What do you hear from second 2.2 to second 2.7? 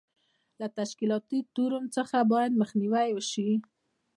باید